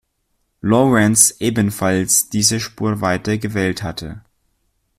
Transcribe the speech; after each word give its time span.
Lawrence 0.63 1.31
ebenfalls 1.39 2.27
diese 2.27 2.59
Spurweite 2.59 3.37
gewählt 3.37 3.83
hatte. 3.83 4.23